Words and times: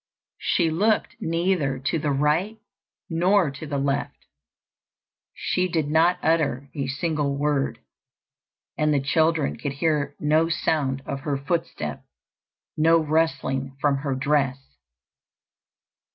She 0.39 0.71
looked 0.71 1.15
neither 1.21 1.77
to 1.77 1.99
the 1.99 2.09
right 2.09 2.57
nor 3.07 3.51
to 3.51 3.67
the 3.67 3.77
left. 3.77 4.25
She 5.35 5.67
did 5.67 5.91
not 5.91 6.17
utter 6.23 6.71
a 6.73 6.87
single 6.87 7.37
word; 7.37 7.77
and 8.79 8.91
the 8.91 8.99
children 8.99 9.57
could 9.57 9.73
hear 9.73 10.15
no 10.19 10.49
sound 10.49 11.03
of 11.05 11.19
her 11.19 11.37
footstep, 11.37 12.03
no 12.75 12.97
rustling 12.97 13.77
from 13.79 13.97
her 13.97 14.15
dress. 14.15 14.75